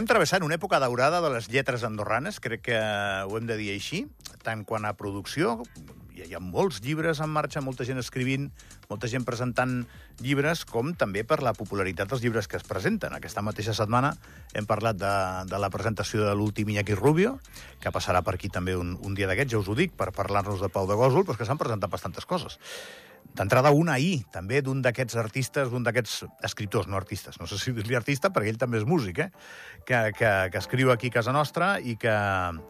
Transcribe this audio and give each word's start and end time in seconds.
Estem 0.00 0.14
travessant 0.14 0.40
una 0.46 0.56
època 0.56 0.78
daurada 0.80 1.18
de 1.20 1.28
les 1.28 1.50
lletres 1.52 1.82
andorranes, 1.84 2.38
crec 2.40 2.62
que 2.70 2.76
ho 2.80 3.34
hem 3.36 3.44
de 3.44 3.58
dir 3.58 3.66
així, 3.74 3.98
tant 4.40 4.62
quan 4.64 4.86
a 4.88 4.94
producció, 4.96 5.58
hi 6.16 6.32
ha 6.32 6.40
molts 6.40 6.78
llibres 6.80 7.20
en 7.20 7.28
marxa, 7.34 7.60
molta 7.60 7.84
gent 7.84 8.00
escrivint, 8.00 8.46
molta 8.88 9.10
gent 9.12 9.26
presentant 9.28 9.74
llibres, 10.24 10.62
com 10.64 10.94
també 10.96 11.20
per 11.28 11.42
la 11.44 11.52
popularitat 11.52 12.08
dels 12.08 12.24
llibres 12.24 12.48
que 12.48 12.56
es 12.56 12.64
presenten. 12.64 13.12
Aquesta 13.12 13.44
mateixa 13.44 13.76
setmana 13.76 14.14
hem 14.56 14.64
parlat 14.64 14.96
de, 14.96 15.12
de 15.52 15.60
la 15.60 15.68
presentació 15.68 16.24
de 16.24 16.32
l'últim 16.32 16.72
Iñaki 16.72 16.96
Rubio, 16.96 17.36
que 17.84 17.92
passarà 17.92 18.24
per 18.24 18.38
aquí 18.38 18.48
també 18.48 18.80
un, 18.80 18.96
un 19.04 19.20
dia 19.20 19.28
d'aquests, 19.28 19.52
ja 19.52 19.60
us 19.60 19.68
ho 19.68 19.76
dic, 19.76 19.92
per 20.00 20.14
parlar-nos 20.16 20.64
de 20.64 20.72
Pau 20.72 20.88
de 20.88 20.96
Gòsol, 20.96 21.28
però 21.28 21.36
que 21.36 21.44
s'han 21.44 21.60
presentat 21.60 21.92
bastantes 21.92 22.24
coses. 22.24 22.56
D'entrada, 23.30 23.70
una 23.70 23.94
ahir, 23.94 24.24
també 24.34 24.58
d'un 24.60 24.80
d'aquests 24.82 25.14
artistes, 25.20 25.68
d'un 25.70 25.84
d'aquests 25.86 26.24
escriptors, 26.44 26.88
no 26.90 26.98
artistes, 26.98 27.38
no 27.40 27.46
sé 27.46 27.56
si 27.60 27.72
dir-li 27.72 27.94
artista, 27.96 28.28
perquè 28.34 28.50
ell 28.50 28.58
també 28.58 28.80
és 28.80 28.86
músic, 28.88 29.20
eh? 29.22 29.28
que, 29.86 30.00
que, 30.18 30.32
que 30.50 30.58
escriu 30.58 30.90
aquí 30.90 31.08
a 31.12 31.16
casa 31.20 31.32
nostra 31.32 31.76
i 31.80 31.94
que, 31.96 32.16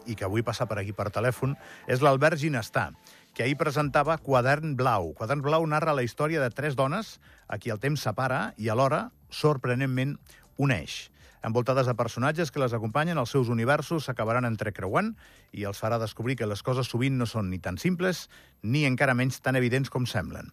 i 0.05 0.15
que 0.15 0.27
avui 0.27 0.45
passa 0.45 0.69
per 0.69 0.77
aquí 0.79 0.93
per 0.93 1.09
telèfon, 1.11 1.57
és 1.91 2.05
l'Albert 2.05 2.39
Ginestà, 2.39 2.91
que 3.33 3.43
ahir 3.43 3.57
presentava 3.57 4.19
Quadern 4.21 4.75
Blau. 4.77 5.11
Quadern 5.17 5.41
Blau 5.41 5.65
narra 5.65 5.95
la 5.97 6.05
història 6.05 6.43
de 6.43 6.51
tres 6.53 6.77
dones 6.77 7.17
a 7.47 7.57
qui 7.57 7.73
el 7.73 7.81
temps 7.81 8.05
separa 8.05 8.51
i 8.61 8.69
alhora, 8.69 9.09
sorprenentment, 9.33 10.17
uneix. 10.61 11.07
Envoltades 11.41 11.87
de 11.89 11.95
personatges 11.97 12.51
que 12.53 12.61
les 12.61 12.73
acompanyen, 12.77 13.17
els 13.17 13.31
seus 13.33 13.49
universos 13.49 14.05
s'acabaran 14.05 14.45
entrecreuant 14.45 15.15
i 15.57 15.65
els 15.65 15.81
farà 15.81 15.97
descobrir 16.01 16.35
que 16.37 16.49
les 16.49 16.61
coses 16.61 16.89
sovint 16.91 17.17
no 17.17 17.25
són 17.25 17.49
ni 17.49 17.57
tan 17.57 17.79
simples 17.81 18.27
ni 18.61 18.85
encara 18.85 19.17
menys 19.17 19.41
tan 19.41 19.57
evidents 19.57 19.89
com 19.89 20.05
semblen. 20.05 20.51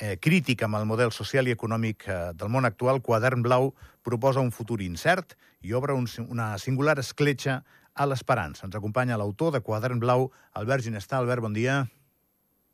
Eh, 0.00 0.16
crític 0.22 0.62
amb 0.64 0.78
el 0.78 0.86
model 0.88 1.10
social 1.12 1.50
i 1.50 1.52
econòmic 1.52 2.06
eh, 2.08 2.20
del 2.38 2.48
món 2.48 2.64
actual, 2.64 3.02
Quadern 3.02 3.42
Blau 3.42 3.74
proposa 4.06 4.40
un 4.40 4.54
futur 4.54 4.78
incert 4.80 5.34
i 5.66 5.74
obre 5.76 5.92
un, 5.92 6.06
una 6.30 6.54
singular 6.62 6.96
escletxa 7.02 7.58
a 7.92 8.06
l'esperança. 8.06 8.64
Ens 8.64 8.78
acompanya 8.78 9.18
l'autor 9.20 9.52
de 9.52 9.60
Quadern 9.66 10.00
Blau, 10.00 10.30
Albert 10.56 10.86
Ginestà. 10.86 11.18
Albert, 11.18 11.42
bon 11.44 11.52
dia. 11.52 11.82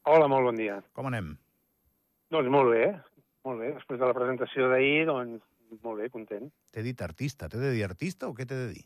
Hola, 0.06 0.28
molt 0.30 0.52
bon 0.52 0.60
dia. 0.60 0.78
Com 0.94 1.08
anem? 1.10 1.32
Doncs 2.30 2.52
molt 2.52 2.70
bé, 2.74 2.92
molt 3.48 3.64
bé. 3.64 3.72
Després 3.74 3.98
de 3.98 4.06
la 4.06 4.14
presentació 4.14 4.68
d'ahir, 4.70 5.06
doncs 5.08 5.42
molt 5.82 6.02
bé, 6.02 6.10
content. 6.14 6.50
T'he 6.72 6.84
dit 6.86 7.02
artista. 7.02 7.48
T'he 7.48 7.60
de 7.62 7.72
dir 7.76 7.84
artista 7.86 8.28
o 8.30 8.34
què 8.36 8.46
t'he 8.46 8.58
de 8.58 8.68
dir? 8.74 8.84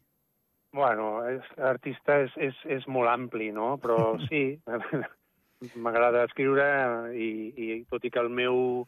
Bueno, 0.77 1.25
és, 1.27 1.47
artista 1.67 2.21
és, 2.23 2.35
és, 2.39 2.59
és 2.79 2.87
molt 2.87 3.11
ampli, 3.11 3.51
no? 3.55 3.75
Però 3.83 4.15
sí, 4.29 4.61
m'agrada 5.85 6.25
escriure 6.29 6.69
i, 7.15 7.31
i 7.57 7.67
tot 7.91 8.07
i 8.07 8.13
que 8.13 8.23
el 8.23 8.31
meu, 8.31 8.87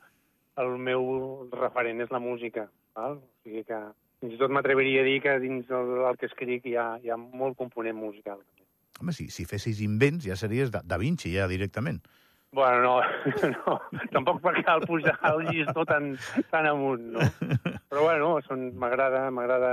el 0.63 0.79
meu 0.79 1.11
referent 1.53 2.01
és 2.05 2.15
la 2.15 2.23
música, 2.23 2.69
val? 2.97 3.19
o 3.19 3.43
sigui 3.43 3.67
que 3.69 3.81
fins 4.23 4.37
i 4.37 4.41
tot 4.41 4.55
m'atreviria 4.55 5.03
a 5.03 5.07
dir 5.09 5.19
que 5.25 5.39
dins 5.43 5.67
del, 5.67 5.97
del 5.98 6.19
que 6.20 6.31
escric 6.31 6.69
hi 6.70 6.77
ha, 6.79 6.87
hi 7.03 7.11
ha 7.11 7.19
molt 7.19 7.59
component 7.59 7.98
musical. 7.98 8.41
Home, 9.01 9.15
si, 9.17 9.27
si 9.35 9.45
fessis 9.48 9.81
invents 9.83 10.29
ja 10.29 10.37
series 10.39 10.70
Da, 10.70 10.85
da 10.87 10.98
Vinci, 11.01 11.33
ja, 11.35 11.48
directament. 11.51 11.98
Bueno, 12.53 12.83
no, 12.83 12.95
no, 13.56 13.75
tampoc 14.12 14.42
per 14.45 14.58
cal 14.61 14.83
pujar 14.84 15.17
el 15.31 15.47
llistó 15.48 15.86
tan, 15.89 16.12
tan 16.53 16.67
amunt, 16.69 17.06
no? 17.14 17.28
Però 17.89 18.03
bueno, 18.05 18.34
m'agrada, 18.77 19.31
m'agrada 19.33 19.72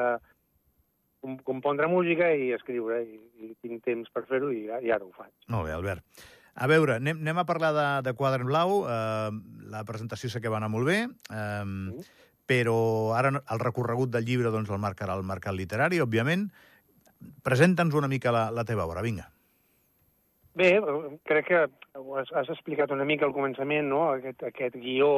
compondre 1.44 1.90
música 1.92 2.30
i 2.32 2.54
escriure, 2.56 3.02
i, 3.04 3.20
i 3.44 3.50
tinc 3.60 3.84
temps 3.84 4.08
per 4.16 4.24
fer-ho 4.30 4.54
i, 4.56 4.70
i 4.72 4.94
ara 4.96 5.04
ho 5.04 5.12
faig. 5.12 5.34
Molt 5.52 5.68
bé, 5.68 5.74
Albert. 5.76 6.24
A 6.60 6.68
veure, 6.72 6.96
anem, 7.00 7.20
anem 7.20 7.42
a 7.42 7.46
parlar 7.48 7.74
de, 7.76 7.88
de 8.08 8.14
Quadre 8.16 8.48
Blau. 8.48 8.82
Uh, 8.84 9.36
la 9.72 9.84
presentació 9.88 10.32
sé 10.32 10.40
que 10.40 10.52
va 10.52 10.60
anar 10.60 10.72
molt 10.72 10.88
bé, 10.88 11.02
uh, 11.36 12.00
sí. 12.00 12.08
però 12.48 12.78
ara 13.16 13.34
el 13.40 13.62
recorregut 13.64 14.12
del 14.16 14.28
llibre 14.28 14.52
doncs, 14.56 14.72
el 14.72 14.80
marcarà 14.80 15.20
el 15.20 15.28
mercat 15.28 15.56
literari, 15.56 16.00
òbviament. 16.04 16.48
Presenta'ns 17.44 17.96
una 18.00 18.08
mica 18.12 18.32
la, 18.32 18.48
la 18.56 18.64
teva 18.68 18.88
obra, 18.88 19.04
vinga. 19.04 19.28
Bé, 20.60 20.74
crec 21.24 21.46
que 21.48 21.60
has, 22.20 22.50
explicat 22.52 22.92
una 22.92 23.06
mica 23.08 23.24
al 23.24 23.32
començament, 23.32 23.86
no?, 23.88 24.02
aquest, 24.18 24.42
aquest 24.44 24.74
guió, 24.82 25.12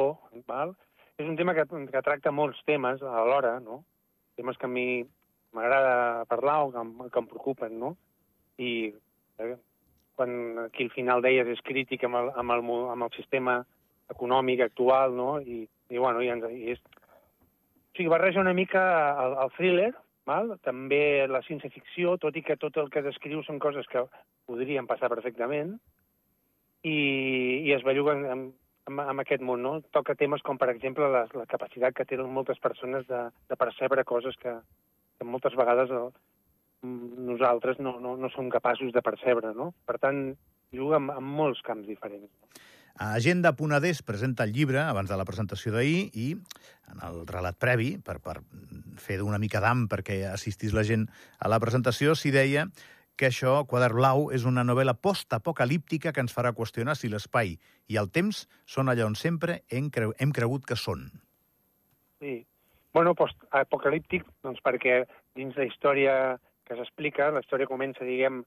val? 0.46 0.76
És 1.18 1.26
un 1.26 1.34
tema 1.40 1.54
que, 1.56 1.64
que 1.66 2.02
tracta 2.06 2.30
molts 2.30 2.60
temes 2.68 3.02
alhora, 3.02 3.56
no? 3.64 3.80
Temes 4.38 4.60
que 4.60 4.68
a 4.68 4.70
mi 4.70 5.02
m'agrada 5.52 6.28
parlar 6.30 6.60
o 6.62 6.70
que 6.70 6.84
que 7.10 7.22
em 7.24 7.26
preocupen, 7.32 7.74
no? 7.80 7.96
I 8.62 8.70
eh, 9.42 9.56
quan 10.14 10.62
aquí 10.68 10.86
al 10.86 10.94
final 10.94 11.26
deies 11.26 11.50
és 11.56 11.66
crític 11.66 12.06
amb 12.06 12.20
el, 12.20 12.30
amb 12.38 12.54
el, 12.54 12.64
amb 12.94 13.08
el 13.08 13.12
sistema 13.18 13.58
econòmic 14.14 14.62
actual, 14.68 15.16
no? 15.18 15.40
I, 15.40 15.66
i 15.90 15.98
bueno, 15.98 16.22
i, 16.22 16.30
ens, 16.30 16.46
i 16.54 16.76
és... 16.76 16.86
O 16.86 17.98
sigui, 17.98 18.12
barreja 18.14 18.46
una 18.46 18.54
mica 18.54 18.86
el, 19.26 19.34
el 19.42 19.54
thriller, 19.58 19.90
Val? 20.28 20.54
També 20.62 21.26
la 21.30 21.42
ciència-ficció, 21.46 22.16
tot 22.22 22.36
i 22.38 22.42
que 22.46 22.56
tot 22.60 22.76
el 22.78 22.90
que 22.94 23.02
descriu 23.02 23.42
són 23.46 23.58
coses 23.62 23.88
que 23.90 24.04
podrien 24.46 24.86
passar 24.86 25.10
perfectament, 25.12 25.76
i, 26.82 26.98
i 27.66 27.72
es 27.74 27.84
belluguen 27.86 28.26
amb, 28.30 28.52
amb, 28.90 29.02
amb 29.04 29.22
aquest 29.22 29.42
món. 29.46 29.62
No? 29.62 29.74
Toca 29.94 30.16
temes 30.18 30.42
com, 30.46 30.58
per 30.58 30.70
exemple, 30.72 31.08
la, 31.10 31.24
la 31.38 31.46
capacitat 31.50 31.96
que 31.96 32.06
tenen 32.08 32.30
moltes 32.30 32.60
persones 32.62 33.06
de, 33.10 33.24
de 33.50 33.58
percebre 33.58 34.06
coses 34.08 34.38
que, 34.42 34.54
que 35.18 35.28
moltes 35.28 35.56
vegades 35.58 35.90
el, 35.90 36.10
nosaltres 36.82 37.78
no, 37.78 37.98
no, 38.02 38.16
no 38.18 38.30
som 38.34 38.50
capaços 38.50 38.92
de 38.94 39.02
percebre. 39.02 39.54
No? 39.58 39.72
Per 39.86 39.98
tant, 40.02 40.24
juga 40.74 40.98
amb, 40.98 41.14
amb 41.14 41.38
molts 41.42 41.62
camps 41.66 41.88
diferents. 41.88 42.30
No? 42.98 43.06
Agenda.es 43.12 44.02
presenta 44.02 44.44
el 44.44 44.52
llibre 44.52 44.80
abans 44.80 45.10
de 45.10 45.16
la 45.16 45.24
presentació 45.24 45.72
d'ahir 45.72 46.10
i 46.14 46.32
en 46.92 47.00
el 47.02 47.26
relat 47.26 47.56
previ, 47.58 47.96
per, 48.04 48.18
per 48.20 48.40
fer 49.00 49.22
una 49.22 49.40
mica 49.40 49.60
d'am 49.60 49.86
perquè 49.88 50.22
assistís 50.30 50.74
la 50.76 50.84
gent 50.84 51.08
a 51.40 51.48
la 51.48 51.60
presentació, 51.60 52.14
s'hi 52.14 52.30
deia 52.30 52.66
que 53.16 53.28
això, 53.28 53.66
Quadern 53.68 53.98
Blau, 53.98 54.30
és 54.32 54.44
una 54.48 54.64
novel·la 54.64 54.94
post-apocalíptica 54.94 56.12
que 56.12 56.22
ens 56.24 56.32
farà 56.32 56.52
qüestionar 56.56 56.96
si 56.96 57.10
l'espai 57.12 57.56
i 57.88 57.98
el 58.00 58.08
temps 58.10 58.46
són 58.66 58.88
allà 58.88 59.04
on 59.06 59.16
sempre 59.18 59.62
hem, 59.70 59.90
creu 59.92 60.14
hem 60.18 60.32
cregut 60.32 60.64
que 60.68 60.76
són. 60.76 61.10
Sí. 62.22 62.40
Bueno, 62.92 63.14
post-apocalíptic, 63.16 64.24
doncs 64.44 64.60
perquè 64.64 65.02
dins 65.36 65.56
la 65.56 65.64
història 65.64 66.16
que 66.68 66.76
s'explica, 66.76 67.30
la 67.32 67.40
història 67.40 67.68
comença, 67.68 68.04
diguem, 68.04 68.42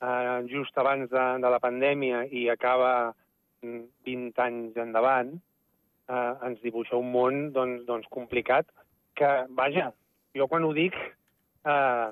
eh, 0.00 0.38
just 0.48 0.76
abans 0.80 1.10
de, 1.12 1.24
de 1.42 1.50
la 1.52 1.60
pandèmia 1.60 2.24
i 2.32 2.48
acaba 2.52 3.12
20 3.62 4.42
anys 4.44 4.76
endavant, 4.80 5.34
eh, 6.08 6.32
ens 6.48 6.62
dibuixa 6.64 6.98
un 7.00 7.10
món 7.12 7.50
doncs, 7.56 7.84
doncs 7.88 8.08
complicat 8.12 8.68
que, 9.18 9.30
vaja, 9.56 9.90
jo 10.36 10.46
quan 10.48 10.64
ho 10.64 10.72
dic, 10.76 10.96
eh, 11.64 12.08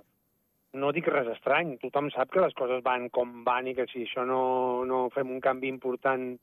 no 0.78 0.92
dic 0.92 1.08
res 1.08 1.30
estrany. 1.32 1.76
Tothom 1.82 2.10
sap 2.12 2.30
que 2.32 2.44
les 2.44 2.54
coses 2.58 2.84
van 2.84 3.08
com 3.14 3.42
van 3.46 3.70
i 3.70 3.74
que 3.74 3.88
si 3.92 4.04
això 4.04 4.26
no, 4.28 4.84
no 4.84 5.08
fem 5.14 5.30
un 5.32 5.40
canvi 5.40 5.70
important 5.72 6.36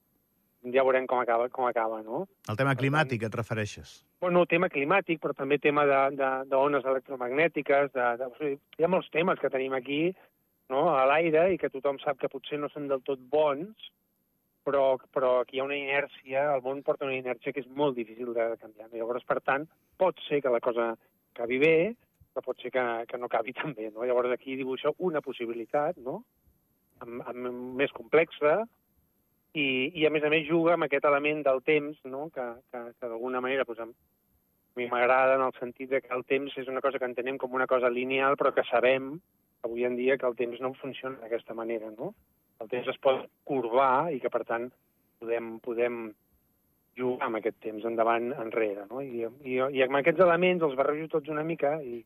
ja 0.73 0.81
veurem 0.81 1.05
com 1.05 1.19
acaba, 1.21 1.45
com 1.53 1.67
acaba 1.67 1.99
no? 2.01 2.23
El 2.49 2.57
tema 2.57 2.73
climàtic, 2.73 3.27
et 3.27 3.35
refereixes? 3.37 3.99
Bueno, 4.21 4.47
tema 4.49 4.69
climàtic, 4.73 5.19
però 5.21 5.35
també 5.37 5.59
tema 5.61 5.83
d'ones 6.49 6.87
electromagnètiques, 6.89 7.91
de, 7.93 8.07
de, 8.17 8.29
o 8.31 8.39
sigui, 8.39 8.57
hi 8.79 8.87
ha 8.87 8.89
molts 8.89 9.11
temes 9.13 9.37
que 9.41 9.51
tenim 9.53 9.75
aquí 9.77 9.99
no, 10.73 10.87
a 10.95 11.05
l'aire 11.05 11.51
i 11.53 11.59
que 11.61 11.69
tothom 11.69 11.99
sap 12.01 12.17
que 12.17 12.31
potser 12.31 12.57
no 12.57 12.71
són 12.73 12.89
del 12.89 13.03
tot 13.05 13.21
bons, 13.29 13.91
però, 14.65 14.85
però 15.13 15.31
aquí 15.41 15.57
hi 15.57 15.61
ha 15.61 15.67
una 15.67 15.77
inèrcia, 15.77 16.47
el 16.55 16.63
món 16.65 16.81
porta 16.85 17.05
una 17.05 17.17
inèrcia 17.17 17.53
que 17.53 17.61
és 17.63 17.69
molt 17.81 17.95
difícil 17.97 18.33
de 18.33 18.47
canviar. 18.61 18.89
Llavors, 18.91 19.25
per 19.29 19.39
tant, 19.45 19.67
pot 20.01 20.19
ser 20.27 20.41
que 20.41 20.53
la 20.53 20.61
cosa 20.63 20.91
acabi 21.35 21.59
bé, 21.61 21.75
però 22.33 22.43
pot 22.49 22.63
ser 22.63 22.71
que, 22.73 22.85
que 23.09 23.19
no 23.21 23.29
acabi 23.29 23.53
tan 23.55 23.75
bé. 23.77 23.91
No? 23.93 24.03
Llavors 24.07 24.33
aquí 24.33 24.57
dibuixa 24.57 24.93
una 25.05 25.21
possibilitat, 25.25 26.01
no? 26.01 26.23
amb, 27.03 27.21
amb, 27.29 27.47
més 27.79 27.93
complexa, 27.95 28.63
i, 29.55 29.67
i 29.95 30.03
a 30.05 30.11
més 30.11 30.25
a 30.27 30.31
més 30.33 30.43
juga 30.49 30.75
amb 30.75 30.87
aquest 30.87 31.05
element 31.07 31.45
del 31.45 31.61
temps, 31.63 32.01
no? 32.11 32.27
que, 32.35 32.45
que, 32.71 32.83
que 32.99 33.07
d'alguna 33.07 33.43
manera 33.43 33.63
doncs, 33.69 33.95
a 34.75 34.79
mi 34.79 34.89
m'agrada 34.91 35.37
en 35.37 35.45
el 35.45 35.53
sentit 35.55 35.93
de 35.93 36.01
que 36.03 36.11
el 36.11 36.25
temps 36.27 36.57
és 36.59 36.67
una 36.67 36.81
cosa 36.83 36.99
que 36.99 37.07
entenem 37.07 37.37
com 37.39 37.53
una 37.55 37.67
cosa 37.67 37.87
lineal, 37.87 38.35
però 38.35 38.51
que 38.51 38.65
sabem 38.67 39.13
avui 39.63 39.85
en 39.87 39.95
dia 39.95 40.17
que 40.17 40.27
el 40.27 40.35
temps 40.35 40.59
no 40.61 40.73
funciona 40.81 41.21
d'aquesta 41.21 41.55
manera, 41.55 41.87
no? 41.95 42.11
El 42.63 42.69
temps 42.71 42.87
es 42.91 42.99
pot 43.03 43.25
curvar 43.47 44.11
i 44.13 44.19
que, 44.23 44.31
per 44.31 44.43
tant, 44.47 44.69
podem, 45.21 45.55
podem 45.65 46.09
jugar 46.97 47.27
amb 47.27 47.39
aquest 47.39 47.57
temps 47.63 47.85
endavant 47.87 48.31
enrere. 48.39 48.85
No? 48.91 49.01
I, 49.03 49.25
i, 49.43 49.57
I 49.59 49.83
amb 49.85 49.99
aquests 49.99 50.23
elements 50.25 50.63
els 50.65 50.77
barrejo 50.79 51.09
tots 51.11 51.31
una 51.33 51.43
mica 51.43 51.75
i, 51.83 51.99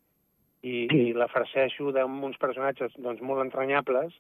i, 0.61 0.75
i 0.85 1.03
la 1.17 1.29
farceixo 1.31 1.93
d'uns 1.95 2.39
personatges 2.41 2.95
doncs, 2.97 3.21
molt 3.21 3.45
entranyables 3.45 4.15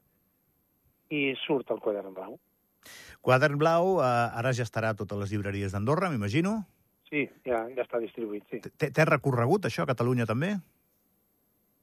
i 1.09 1.33
surt 1.41 1.71
el 1.73 1.81
quadern 1.81 2.13
blau. 2.13 2.37
Quadern 3.25 3.57
blau 3.59 3.97
eh, 3.99 4.09
ara 4.39 4.53
ja 4.55 4.67
estarà 4.67 4.93
a 4.93 4.97
totes 4.97 5.19
les 5.19 5.33
llibreries 5.33 5.73
d'Andorra, 5.73 6.11
m'imagino? 6.13 6.59
Sí, 7.09 7.25
ja, 7.47 7.63
ja 7.73 7.83
està 7.83 7.97
distribuït, 7.99 8.45
sí. 8.51 8.61
Té 8.77 9.05
recorregut, 9.09 9.65
això, 9.65 9.81
a 9.83 9.89
Catalunya 9.89 10.29
també? 10.29 10.53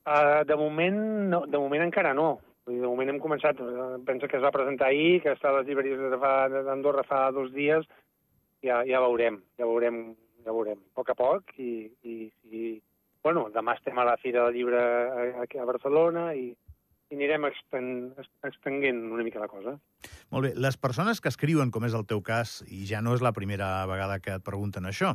Uh, 0.06 0.44
de, 0.46 0.54
moment, 0.54 0.98
no, 1.32 1.40
de 1.50 1.58
moment 1.58 1.82
encara 1.82 2.12
no. 2.14 2.36
Vull 2.66 2.74
dir, 2.74 2.82
de 2.82 2.90
moment 2.90 3.12
hem 3.12 3.22
començat, 3.22 3.60
eh, 3.62 3.98
penso 4.06 4.26
que 4.26 4.40
es 4.40 4.42
va 4.42 4.50
presentar 4.54 4.88
ahir, 4.90 5.20
que 5.22 5.32
està 5.36 5.52
a 5.52 5.58
les 5.60 5.68
llibreries 5.68 6.00
d'Andorra 6.66 7.04
fa 7.06 7.30
dos 7.30 7.52
dies, 7.54 7.86
ja, 8.66 8.80
ja 8.88 9.02
veurem, 9.04 9.38
ja 9.60 9.68
veurem, 9.70 10.00
ja 10.42 10.54
veurem, 10.56 10.80
a 10.82 10.98
poc 10.98 11.12
a 11.12 11.16
poc, 11.18 11.54
i, 11.62 11.86
i, 12.02 12.16
i 12.50 12.62
bueno, 13.22 13.46
demà 13.54 13.76
estem 13.78 13.98
a 13.98 14.06
la 14.08 14.16
Fira 14.18 14.48
del 14.48 14.58
Llibre 14.58 14.82
aquí 15.44 15.62
a 15.62 15.68
Barcelona 15.68 16.32
i, 16.34 16.48
i 16.50 17.14
anirem 17.14 17.46
esten, 17.52 17.88
estenguent 18.50 19.04
una 19.14 19.26
mica 19.26 19.42
la 19.42 19.50
cosa. 19.52 19.78
Molt 20.34 20.48
bé. 20.48 20.52
Les 20.58 20.76
persones 20.76 21.20
que 21.22 21.30
escriuen, 21.30 21.70
com 21.70 21.84
és 21.86 21.94
el 21.94 22.06
teu 22.10 22.22
cas, 22.26 22.58
i 22.66 22.82
ja 22.88 22.98
no 23.04 23.14
és 23.14 23.22
la 23.22 23.34
primera 23.34 23.86
vegada 23.86 24.18
que 24.22 24.34
et 24.40 24.46
pregunten 24.46 24.88
això, 24.88 25.14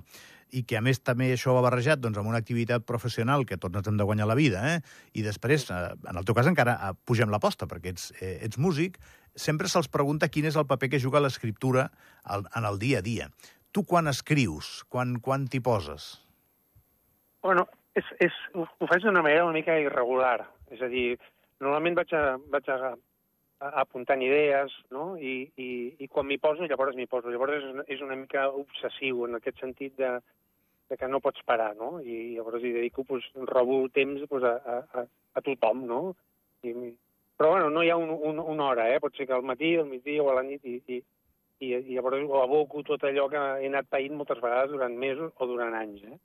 i 0.56 0.64
que 0.68 0.78
a 0.80 0.84
més 0.84 1.02
també 1.04 1.30
això 1.34 1.56
va 1.56 1.64
barrejat 1.66 2.00
doncs, 2.00 2.20
amb 2.20 2.32
una 2.32 2.40
activitat 2.40 2.86
professional 2.88 3.46
que 3.48 3.58
tots 3.60 3.80
ens 3.80 3.88
hem 3.88 4.00
de 4.00 4.08
guanyar 4.08 4.28
la 4.30 4.38
vida, 4.40 4.64
eh? 4.72 4.80
i 5.14 5.24
després, 5.26 5.68
eh, 5.72 5.82
en 6.12 6.20
el 6.20 6.28
teu 6.28 6.36
cas 6.38 6.48
encara 6.48 6.78
eh, 6.78 6.94
pugem 7.08 7.32
l'aposta, 7.32 7.68
perquè 7.72 7.92
ets, 7.92 8.12
eh, 8.20 8.38
ets 8.48 8.60
músic, 8.60 9.00
sempre 9.36 9.72
se'ls 9.72 9.92
pregunta 9.92 10.32
quin 10.32 10.48
és 10.48 10.60
el 10.60 10.68
paper 10.68 10.92
que 10.94 11.04
juga 11.04 11.24
l'escriptura 11.24 11.90
en 12.28 12.66
el 12.68 12.80
dia 12.80 13.00
a 13.00 13.06
dia. 13.06 13.30
Tu 13.72 13.84
quan 13.88 14.12
escrius, 14.12 14.82
quan, 14.92 15.18
quan 15.24 15.48
t'hi 15.48 15.62
poses? 15.64 16.14
Bueno, 17.44 17.64
és, 17.96 18.08
és, 18.20 18.36
ho, 18.56 18.68
faig 18.88 19.04
d'una 19.04 19.24
manera 19.24 19.46
una 19.48 19.56
mica 19.56 19.78
irregular. 19.80 20.44
És 20.72 20.84
a 20.84 20.92
dir, 20.92 21.16
normalment 21.64 21.96
vaig, 22.00 22.12
a, 22.16 22.36
vaig 22.52 22.68
a 22.72 22.94
apuntant 23.62 24.22
idees, 24.26 24.74
no? 24.92 25.16
I, 25.18 25.52
i, 25.62 25.70
i 26.02 26.08
quan 26.10 26.26
m'hi 26.28 26.40
poso, 26.42 26.66
llavors 26.66 26.98
m'hi 26.98 27.08
poso. 27.10 27.30
Llavors 27.30 27.60
és, 27.60 27.68
una, 27.70 27.86
és 27.88 28.02
una 28.02 28.18
mica 28.18 28.48
obsessiu 28.50 29.26
en 29.28 29.38
aquest 29.38 29.62
sentit 29.62 29.94
de, 30.02 30.16
de 30.90 30.98
que 30.98 31.08
no 31.08 31.22
pots 31.24 31.44
parar, 31.46 31.76
no? 31.78 32.00
I 32.02 32.36
llavors 32.36 32.64
hi 32.66 32.74
dedico, 32.74 33.06
pues, 33.08 33.28
robo 33.48 33.84
temps 33.94 34.26
pues, 34.30 34.44
a, 34.44 34.58
a, 34.66 35.06
a 35.06 35.46
tothom, 35.46 35.86
no? 35.88 36.02
I, 36.66 36.74
però, 37.38 37.54
bueno, 37.56 37.70
no 37.74 37.84
hi 37.86 37.90
ha 37.94 37.98
un, 37.98 38.10
un, 38.12 38.42
una 38.42 38.72
hora, 38.72 38.90
eh? 38.94 39.00
Pot 39.02 39.16
ser 39.18 39.30
que 39.30 39.38
al 39.38 39.46
matí, 39.46 39.76
al 39.78 39.90
migdia 39.90 40.26
o 40.26 40.32
a 40.34 40.40
la 40.40 40.46
nit, 40.46 40.66
i, 40.66 40.82
i, 40.88 41.00
i, 41.62 41.72
i 41.78 41.96
llavors 41.96 42.26
ho 42.26 42.42
aboco 42.42 42.84
tot 42.86 43.06
allò 43.08 43.30
que 43.30 43.46
he 43.62 43.70
anat 43.70 43.90
païnt 43.94 44.18
moltes 44.18 44.42
vegades 44.42 44.74
durant 44.74 44.98
mesos 44.98 45.32
o 45.38 45.50
durant 45.50 45.78
anys, 45.78 46.04
eh? 46.10 46.20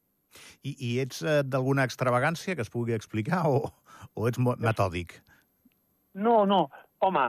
I, 0.65 0.75
i 0.75 0.91
ets 1.01 1.23
eh, 1.25 1.41
d'alguna 1.47 1.87
extravagància 1.89 2.57
que 2.57 2.65
es 2.65 2.73
pugui 2.73 2.97
explicar 2.97 3.47
o, 3.49 3.63
o 4.13 4.27
ets 4.29 4.41
metòdic? 4.41 5.21
No, 6.17 6.43
no. 6.49 6.67
Home, 7.05 7.27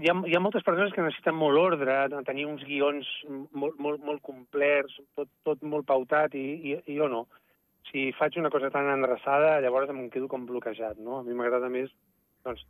hi 0.00 0.08
ha, 0.10 0.14
hi 0.28 0.36
ha 0.36 0.40
moltes 0.42 0.64
persones 0.66 0.92
que 0.94 1.04
necessiten 1.04 1.36
molt 1.36 1.60
ordre, 1.60 1.96
tenir 2.28 2.46
uns 2.48 2.62
guions 2.68 3.08
molt, 3.28 3.78
molt, 3.80 4.02
molt 4.04 4.22
complets, 4.26 4.96
tot, 5.18 5.28
tot 5.48 5.62
molt 5.62 5.88
pautat, 5.88 6.36
i, 6.36 6.46
i, 6.72 6.76
i 6.92 6.98
jo 6.98 7.08
no. 7.12 7.24
Si 7.90 8.10
faig 8.18 8.36
una 8.38 8.52
cosa 8.52 8.70
tan 8.72 8.88
endreçada, 8.92 9.58
llavors 9.64 9.90
em 9.90 10.06
quedo 10.12 10.28
com 10.28 10.46
bloquejat, 10.46 11.00
no? 11.00 11.20
A 11.20 11.26
mi 11.26 11.36
m'agrada 11.36 11.72
més 11.72 11.90
doncs, 12.44 12.62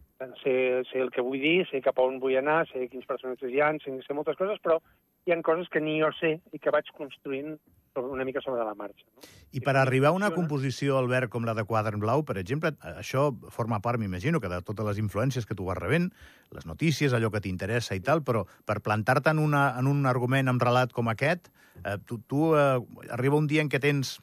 ser, 0.43 0.57
ser 0.91 1.05
el 1.05 1.11
que 1.15 1.23
vull 1.23 1.43
dir, 1.43 1.67
ser 1.71 1.83
cap 1.85 1.99
a 1.99 2.07
on 2.07 2.19
vull 2.23 2.39
anar, 2.39 2.65
ser 2.71 2.89
quins 2.91 3.07
personatges 3.07 3.53
hi 3.53 3.61
ha, 3.63 3.71
sé, 3.85 3.95
sé 4.07 4.17
moltes 4.17 4.39
coses, 4.39 4.59
però 4.63 4.81
hi 5.27 5.35
ha 5.35 5.43
coses 5.47 5.69
que 5.71 5.83
ni 5.83 5.99
jo 6.01 6.11
sé 6.19 6.37
i 6.55 6.59
que 6.63 6.73
vaig 6.75 6.91
construint 6.97 7.59
una 7.99 8.25
mica 8.25 8.41
sobre 8.41 8.65
la 8.65 8.75
marxa. 8.75 9.05
No? 9.17 9.23
I 9.51 9.61
per 9.65 9.75
arribar 9.77 10.11
a 10.11 10.17
una 10.17 10.31
composició, 10.31 10.97
Albert, 10.99 11.31
com 11.33 11.45
la 11.45 11.55
de 11.59 11.65
Quadern 11.67 12.01
Blau, 12.03 12.23
per 12.27 12.37
exemple, 12.39 12.73
això 12.95 13.31
forma 13.51 13.81
part, 13.83 13.99
m'imagino, 13.99 14.41
que 14.41 14.51
de 14.53 14.61
totes 14.63 14.87
les 14.87 15.01
influències 15.03 15.47
que 15.47 15.57
tu 15.59 15.67
vas 15.67 15.79
rebent, 15.79 16.11
les 16.55 16.67
notícies, 16.67 17.13
allò 17.13 17.33
que 17.35 17.43
t'interessa 17.43 17.99
i 17.99 18.03
tal, 18.05 18.23
però 18.23 18.45
per 18.65 18.81
plantar-te 18.87 19.35
en, 19.35 19.43
una, 19.43 19.75
en 19.79 19.91
un 19.91 20.07
argument 20.07 20.49
amb 20.53 20.63
relat 20.63 20.95
com 20.95 21.11
aquest, 21.11 21.51
eh, 21.83 21.99
tu, 22.07 22.21
tu 22.31 22.53
eh, 22.55 22.79
arriba 23.11 23.41
un 23.41 23.51
dia 23.51 23.65
en 23.65 23.73
què 23.73 23.83
tens 23.83 24.19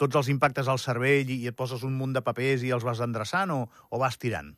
tots 0.00 0.16
els 0.16 0.30
impactes 0.32 0.70
al 0.70 0.78
cervell 0.80 1.28
i, 1.28 1.42
i 1.44 1.50
et 1.50 1.56
poses 1.56 1.82
un 1.84 1.98
munt 1.98 2.14
de 2.16 2.22
papers 2.24 2.62
i 2.64 2.70
els 2.72 2.86
vas 2.86 3.02
endreçant 3.04 3.50
o, 3.52 3.64
o 3.90 4.00
vas 4.00 4.16
tirant? 4.22 4.54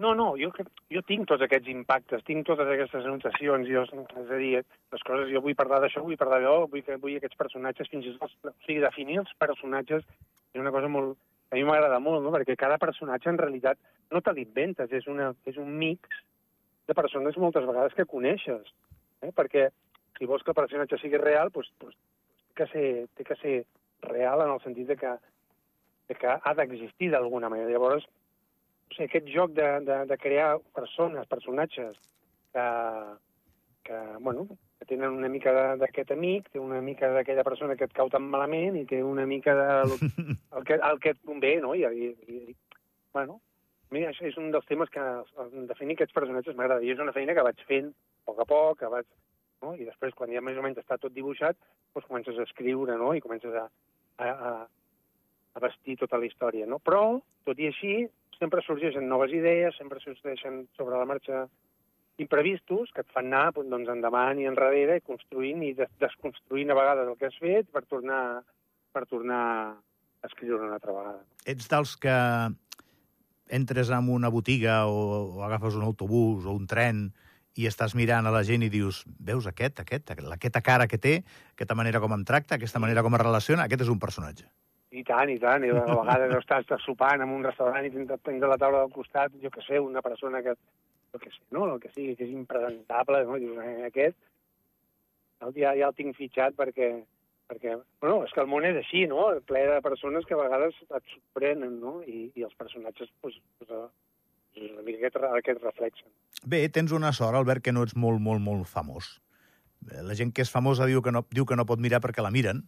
No, 0.00 0.14
no, 0.16 0.32
jo, 0.40 0.48
jo 0.90 1.02
tinc 1.04 1.26
tots 1.28 1.44
aquests 1.44 1.68
impactes, 1.68 2.22
tinc 2.24 2.46
totes 2.48 2.70
aquestes 2.72 3.04
anotacions, 3.04 3.68
jo, 3.68 3.82
és 3.84 4.30
a 4.32 4.38
dir, 4.40 4.62
les 4.94 5.04
coses, 5.04 5.28
jo 5.30 5.42
vull 5.44 5.56
parlar 5.58 5.82
d'això, 5.84 6.00
vull 6.06 6.16
parlar 6.20 6.40
d'allò, 6.40 6.66
vull, 6.72 6.86
vull 7.02 7.18
aquests 7.18 7.36
personatges, 7.38 7.90
fins 7.92 8.08
i 8.08 8.14
tot, 8.16 8.32
o 8.48 8.54
sigui, 8.64 8.80
definir 8.80 9.20
els 9.20 9.34
personatges 9.38 10.06
és 10.52 10.60
una 10.60 10.72
cosa 10.72 10.88
molt, 10.88 11.18
a 11.52 11.58
mi 11.58 11.64
m'agrada 11.68 12.00
molt, 12.00 12.24
no? 12.24 12.32
perquè 12.32 12.56
cada 12.56 12.78
personatge 12.80 13.28
en 13.28 13.40
realitat 13.40 13.78
no 14.12 14.22
te 14.24 14.32
l'inventes, 14.32 14.92
és, 14.92 15.06
una, 15.12 15.30
és 15.48 15.60
un 15.60 15.68
mix 15.76 16.22
de 16.88 16.96
persones 16.96 17.36
moltes 17.40 17.68
vegades 17.68 17.94
que 17.96 18.08
coneixes, 18.08 18.72
eh? 19.20 19.32
perquè 19.36 19.68
si 20.16 20.28
vols 20.28 20.44
que 20.44 20.52
el 20.52 20.58
personatge 20.58 20.98
sigui 21.02 21.20
real, 21.20 21.52
doncs, 21.52 21.68
doncs, 21.80 22.00
té, 22.48 22.56
que 22.62 22.68
ser, 22.72 22.88
té 23.16 23.28
que 23.28 23.36
ser 23.44 23.54
real 24.08 24.44
en 24.44 24.56
el 24.56 24.64
sentit 24.64 24.88
de 24.88 24.96
que, 24.96 25.12
de 26.08 26.16
que 26.16 26.34
ha 26.36 26.54
d'existir 26.58 27.12
d'alguna 27.12 27.52
manera. 27.52 27.70
Llavors, 27.70 28.08
o 28.92 28.96
sigui, 28.96 29.08
aquest 29.08 29.30
joc 29.32 29.54
de, 29.56 29.68
de, 29.88 30.02
de 30.10 30.18
crear 30.20 30.58
persones, 30.76 31.28
personatges, 31.30 31.96
que, 32.52 32.66
que, 33.88 34.00
bueno, 34.20 34.46
que 34.78 34.86
tenen 34.90 35.16
una 35.16 35.30
mica 35.32 35.54
d'aquest 35.80 36.12
amic, 36.12 36.50
té 36.52 36.60
una 36.60 36.80
mica 36.84 37.08
d'aquella 37.14 37.44
persona 37.46 37.76
que 37.78 37.88
et 37.88 37.96
cau 37.96 38.10
tan 38.12 38.26
malament 38.28 38.76
i 38.76 38.84
té 38.88 39.02
una 39.02 39.24
mica 39.26 39.54
de 39.56 39.68
el 40.56 40.68
que, 40.68 40.76
el 40.76 41.00
que 41.00 41.14
et 41.16 41.24
convé, 41.24 41.56
no? 41.64 41.72
I, 41.74 41.86
i, 41.88 42.12
i 42.28 42.56
bueno, 43.16 43.40
a 43.88 43.94
mi 43.94 44.04
això 44.08 44.26
és 44.28 44.36
un 44.40 44.50
dels 44.52 44.68
temes 44.68 44.92
que 44.92 45.02
definir 45.68 45.96
aquests 45.96 46.16
personatges 46.16 46.56
m'agrada. 46.58 46.84
I 46.84 46.92
és 46.92 47.02
una 47.02 47.16
feina 47.16 47.36
que 47.36 47.46
vaig 47.48 47.64
fent 47.68 47.92
a 47.92 48.30
poc 48.30 48.44
a 48.44 48.48
poc, 48.48 48.78
que 48.82 48.92
vaig, 48.92 49.08
no? 49.64 49.74
i 49.76 49.88
després, 49.88 50.14
quan 50.18 50.32
ja 50.32 50.44
més 50.44 50.58
o 50.58 50.64
menys 50.64 50.80
està 50.82 50.98
tot 51.00 51.14
dibuixat, 51.16 51.58
doncs 51.94 52.08
comences 52.08 52.38
a 52.38 52.46
escriure, 52.48 52.96
no? 53.00 53.12
i 53.16 53.24
comences 53.24 53.54
a, 53.56 53.66
a, 54.18 54.32
a, 54.32 54.52
a 55.54 55.64
vestir 55.64 55.98
tota 56.00 56.20
la 56.20 56.28
història. 56.28 56.68
No? 56.68 56.80
Però, 56.84 57.20
tot 57.46 57.60
i 57.60 57.68
així, 57.70 57.94
sempre 58.38 58.62
sorgeixen 58.66 59.08
noves 59.08 59.32
idees, 59.34 59.76
sempre 59.78 60.00
sorgeixen 60.02 60.66
sobre 60.78 60.98
la 60.98 61.08
marxa 61.08 61.46
imprevistos 62.20 62.90
que 62.94 63.02
et 63.02 63.12
fan 63.14 63.30
anar 63.30 63.52
doncs, 63.56 63.88
endavant 63.88 64.40
i 64.40 64.48
enrere, 64.48 65.00
construint 65.06 65.62
i 65.64 65.72
desconstruint 66.00 66.70
a 66.70 66.76
vegades 66.78 67.08
el 67.08 67.16
que 67.18 67.30
has 67.30 67.38
fet 67.40 67.70
per 67.72 67.84
tornar, 67.88 68.42
per 68.92 69.06
tornar 69.10 69.42
a 70.22 70.28
escriure 70.28 70.62
una 70.62 70.76
altra 70.78 70.94
vegada. 70.94 71.24
Ets 71.48 71.68
dels 71.72 71.96
que 71.96 72.16
entres 73.52 73.90
en 73.90 74.08
una 74.08 74.30
botiga 74.32 74.86
o, 74.86 75.38
o 75.38 75.44
agafes 75.44 75.74
un 75.76 75.84
autobús 75.84 76.46
o 76.46 76.54
un 76.56 76.66
tren 76.66 77.10
i 77.58 77.66
estàs 77.68 77.94
mirant 77.98 78.26
a 78.26 78.32
la 78.32 78.44
gent 78.48 78.62
i 78.64 78.70
dius, 78.72 79.02
veus 79.20 79.46
aquest, 79.48 79.82
aquest, 79.82 80.12
aquesta 80.14 80.62
cara 80.64 80.88
que 80.88 80.98
té, 80.98 81.18
aquesta 81.52 81.76
manera 81.76 82.00
com 82.00 82.14
em 82.16 82.24
tracta, 82.24 82.56
aquesta 82.56 82.80
manera 82.80 83.04
com 83.04 83.12
es 83.18 83.20
relaciona, 83.20 83.66
aquest 83.68 83.84
és 83.84 83.92
un 83.92 84.00
personatge. 84.00 84.48
I 84.92 85.02
tant, 85.08 85.30
i 85.32 85.38
tant. 85.40 85.64
I 85.64 85.72
a 85.72 85.84
vegades 85.88 86.34
estàs 86.42 86.84
sopant 86.84 87.24
en 87.24 87.32
un 87.32 87.44
restaurant 87.46 87.86
i 87.86 87.92
tens 87.92 88.12
a 88.12 88.50
la 88.50 88.60
taula 88.60 88.84
del 88.84 88.92
costat, 88.92 89.32
jo 89.42 89.50
que 89.52 89.64
sé, 89.64 89.80
una 89.80 90.02
persona 90.04 90.42
que, 90.44 90.54
jo 91.12 91.22
que 91.22 91.32
sé, 91.32 91.40
no? 91.50 91.64
el 91.72 91.80
que 91.80 91.92
sigui, 91.94 92.16
que 92.18 92.28
és 92.28 92.34
impresentable, 92.34 93.24
no? 93.28 93.40
Dius, 93.40 93.58
eh, 93.64 93.88
aquest, 93.88 94.18
ja, 95.56 95.72
ja 95.72 95.88
el 95.88 95.96
tinc 95.96 96.16
fitxat 96.18 96.54
perquè, 96.58 96.92
perquè, 97.50 97.78
bueno, 98.04 98.20
és 98.26 98.32
que 98.34 98.44
el 98.44 98.50
món 98.52 98.68
és 98.68 98.78
així, 98.82 99.06
no? 99.10 99.30
Ple 99.48 99.64
de 99.70 99.80
persones 99.84 100.28
que 100.28 100.36
a 100.36 100.42
vegades 100.44 100.76
et 100.84 101.16
sorprenen, 101.16 101.80
no? 101.80 101.98
I, 102.06 102.28
i 102.36 102.46
els 102.46 102.54
personatges, 102.60 103.08
doncs, 103.08 103.20
pues, 103.24 103.40
pues, 103.64 103.90
una 104.68 104.84
mica 104.84 105.08
aquest, 105.08 105.18
aquest 105.32 105.64
reflexen. 105.64 106.12
Bé, 106.44 106.66
tens 106.68 106.92
una 106.92 107.12
sort, 107.16 107.38
Albert, 107.38 107.64
que 107.64 107.72
no 107.72 107.84
ets 107.86 107.96
molt, 107.96 108.20
molt, 108.20 108.44
molt 108.44 108.68
famós. 108.68 109.16
La 110.06 110.14
gent 110.14 110.30
que 110.34 110.44
és 110.44 110.52
famosa 110.52 110.86
diu 110.86 111.02
que 111.02 111.10
no, 111.10 111.24
diu 111.34 111.48
que 111.48 111.56
no 111.58 111.66
pot 111.66 111.80
mirar 111.82 112.02
perquè 112.04 112.22
la 112.22 112.30
miren, 112.30 112.62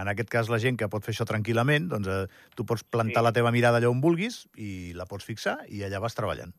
en 0.00 0.12
aquest 0.12 0.30
cas, 0.32 0.50
la 0.52 0.60
gent 0.62 0.78
que 0.78 0.88
pot 0.90 1.04
fer 1.04 1.14
això 1.14 1.26
tranquil·lament, 1.28 1.88
doncs 1.90 2.08
eh, 2.12 2.22
tu 2.56 2.66
pots 2.68 2.84
plantar 2.84 3.22
sí. 3.22 3.26
la 3.26 3.34
teva 3.36 3.52
mirada 3.54 3.80
allà 3.80 3.90
on 3.90 4.00
vulguis 4.04 4.44
i 4.56 4.94
la 4.98 5.08
pots 5.10 5.26
fixar 5.28 5.58
i 5.68 5.84
allà 5.86 6.00
vas 6.04 6.16
treballant. 6.18 6.54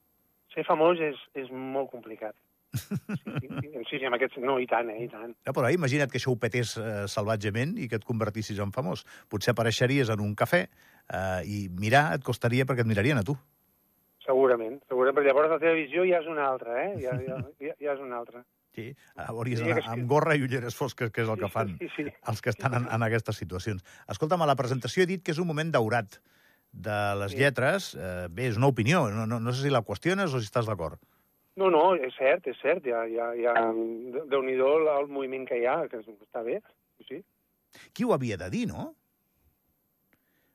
Ser 0.53 0.65
famós 0.67 1.01
és, 1.03 1.19
és 1.37 1.51
molt 1.53 1.91
complicat. 1.93 2.35
Sí, 2.69 3.47
sí, 3.89 3.97
sí, 3.97 4.05
amb 4.05 4.17
aquest... 4.19 4.37
No, 4.43 4.59
i 4.61 4.67
tant, 4.69 4.89
eh, 4.93 5.05
i 5.05 5.09
tant. 5.09 5.31
No, 5.47 5.53
però 5.55 5.71
imagina't 5.73 6.11
que 6.11 6.19
això 6.19 6.33
ho 6.33 6.39
petés 6.41 6.75
eh, 6.77 7.05
salvatgement 7.09 7.77
i 7.81 7.87
que 7.89 7.97
et 7.97 8.05
convertissis 8.05 8.59
en 8.61 8.73
famós. 8.75 9.05
Potser 9.31 9.55
apareixeries 9.55 10.11
en 10.13 10.21
un 10.21 10.35
cafè 10.37 10.65
eh, 10.65 11.41
i 11.49 11.63
mirar 11.81 12.09
et 12.17 12.25
costaria 12.25 12.67
perquè 12.69 12.85
et 12.85 12.91
mirarien 12.91 13.21
a 13.21 13.25
tu. 13.25 13.37
Segurament, 14.25 14.77
segurament, 14.85 15.17
però 15.17 15.25
llavors 15.25 15.49
la 15.55 15.61
teva 15.61 15.77
visió 15.79 16.05
ja 16.05 16.19
és 16.21 16.29
una 16.29 16.45
altra, 16.51 16.75
eh? 16.83 16.91
Ja, 17.01 17.15
ja, 17.25 17.39
ja, 17.57 17.73
ja 17.81 17.95
és 17.95 18.03
una 18.03 18.19
altra. 18.21 18.43
Sí, 18.75 18.91
hauries 19.25 19.63
d'anar 19.63 19.81
amb 19.91 20.05
gorra 20.07 20.35
i 20.37 20.43
ulleres 20.45 20.75
fosques, 20.77 21.09
que 21.11 21.23
és 21.23 21.29
el 21.31 21.39
que 21.41 21.49
fan 21.49 21.71
sí, 21.79 21.87
sí, 21.95 22.03
sí. 22.05 22.11
els 22.31 22.41
que 22.45 22.51
estan 22.53 22.75
en, 22.77 22.85
en 22.93 23.05
aquestes 23.07 23.39
situacions. 23.41 23.81
Escolta'm, 24.13 24.43
a 24.45 24.49
la 24.49 24.55
presentació 24.59 25.03
he 25.03 25.09
dit 25.09 25.23
que 25.25 25.33
és 25.33 25.41
un 25.41 25.49
moment 25.49 25.71
daurat 25.73 26.19
de 26.71 26.99
les 27.19 27.33
sí. 27.33 27.39
lletres. 27.41 27.93
Eh, 27.95 28.27
bé, 28.29 28.49
és 28.51 28.59
una 28.61 28.69
opinió, 28.69 29.07
no, 29.09 29.25
no, 29.25 29.39
no 29.41 29.53
sé 29.53 29.65
si 29.65 29.73
la 29.73 29.81
qüestiones 29.85 30.33
o 30.33 30.41
si 30.41 30.49
estàs 30.51 30.69
d'acord. 30.69 31.01
No, 31.59 31.67
no, 31.73 31.83
és 31.97 32.13
cert, 32.15 32.45
és 32.47 32.61
cert. 32.61 32.85
Ha, 32.93 33.03
hi 33.09 33.45
ha 33.49 33.55
déu-n'hi-do 34.31 34.69
el 34.93 35.09
moviment 35.11 35.49
que 35.49 35.59
hi 35.59 35.67
ha, 35.67 35.81
que 35.91 35.99
està 36.05 36.45
bé, 36.45 36.61
sí. 37.09 37.23
Qui 37.93 38.05
ho 38.05 38.13
havia 38.15 38.37
de 38.39 38.47
dir, 38.53 38.65
no? 38.69 38.93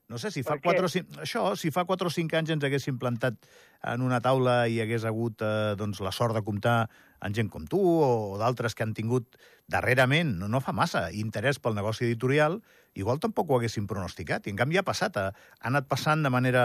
No 0.09 0.19
sé, 0.21 0.31
si 0.31 0.43
fa 0.45 0.59
4 0.61 0.85
o 0.85 0.91
5... 0.93 1.21
Això, 1.25 1.43
si 1.57 1.71
fa 1.73 1.87
4 1.89 2.11
o 2.11 2.13
5 2.13 2.37
anys 2.39 2.53
ens 2.55 2.65
haguéssim 2.67 2.99
plantat 3.01 3.47
en 3.93 4.05
una 4.05 4.21
taula 4.25 4.65
i 4.69 4.77
hagués 4.83 5.07
hagut 5.09 5.41
eh, 5.43 5.73
doncs, 5.81 6.03
la 6.05 6.13
sort 6.13 6.37
de 6.37 6.43
comptar 6.45 6.85
amb 7.25 7.37
gent 7.37 7.51
com 7.53 7.65
tu 7.71 7.81
o, 7.81 8.37
d'altres 8.41 8.77
que 8.77 8.85
han 8.85 8.95
tingut 8.97 9.39
darrerament, 9.71 10.35
no, 10.41 10.49
no 10.53 10.61
fa 10.61 10.75
massa, 10.77 11.07
interès 11.17 11.59
pel 11.63 11.77
negoci 11.77 12.05
editorial, 12.05 12.59
igual 12.95 13.19
tampoc 13.23 13.49
ho 13.49 13.59
haguéssim 13.59 13.89
pronosticat. 13.91 14.45
I 14.47 14.53
en 14.53 14.61
canvi 14.61 14.79
ha 14.79 14.85
passat, 14.87 15.17
ha, 15.17 15.33
ha 15.33 15.71
anat 15.73 15.89
passant 15.89 16.23
de 16.23 16.31
manera 16.31 16.65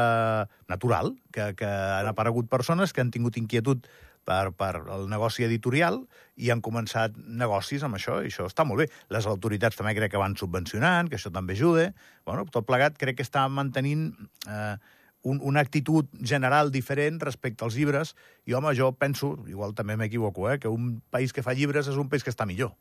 natural, 0.69 1.15
que, 1.31 1.53
que 1.57 1.69
han 1.69 2.11
aparegut 2.11 2.51
persones 2.51 2.93
que 2.93 3.01
han 3.01 3.13
tingut 3.15 3.39
inquietud 3.39 3.87
per, 4.27 4.51
per 4.53 4.73
el 4.93 5.07
negoci 5.09 5.45
editorial 5.47 6.03
i 6.37 6.51
han 6.53 6.61
començat 6.65 7.15
negocis 7.17 7.83
amb 7.85 7.97
això, 7.97 8.19
i 8.21 8.29
això 8.29 8.45
està 8.49 8.65
molt 8.67 8.83
bé. 8.83 8.89
Les 9.15 9.25
autoritats 9.31 9.79
també 9.79 9.95
crec 9.97 10.13
que 10.13 10.21
van 10.21 10.37
subvencionant, 10.39 11.09
que 11.09 11.17
això 11.17 11.31
també 11.33 11.55
ajuda. 11.57 11.89
Bueno, 12.27 12.45
tot 12.51 12.67
plegat 12.67 12.99
crec 12.99 13.19
que 13.19 13.25
està 13.25 13.47
mantenint 13.49 14.11
eh, 14.45 14.75
un, 15.23 15.39
una 15.43 15.59
actitud 15.59 16.07
general 16.23 16.71
diferent 16.71 17.19
respecte 17.21 17.65
als 17.65 17.75
llibres, 17.75 18.15
i 18.45 18.55
home, 18.55 18.73
jo 18.75 18.91
penso, 18.95 19.35
igual 19.47 19.75
també 19.75 19.97
m'equivoco, 19.99 20.49
eh, 20.49 20.59
que 20.59 20.71
un 20.71 21.01
país 21.11 21.33
que 21.33 21.43
fa 21.43 21.55
llibres 21.57 21.89
és 21.91 21.99
un 21.99 22.09
país 22.09 22.23
que 22.23 22.33
està 22.33 22.47
millor. 22.47 22.71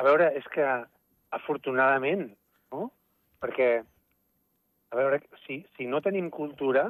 A 0.00 0.06
veure, 0.06 0.30
és 0.38 0.46
que 0.54 0.64
afortunadament, 1.34 2.30
no? 2.72 2.90
Perquè, 3.42 3.70
a 4.90 4.96
veure, 4.98 5.20
si, 5.44 5.60
si 5.76 5.86
no 5.90 6.00
tenim 6.00 6.30
cultura, 6.30 6.88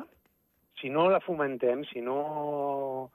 si 0.80 0.90
no 0.90 1.08
la 1.10 1.20
fomentem, 1.24 1.84
si 1.90 2.02
no 2.04 3.10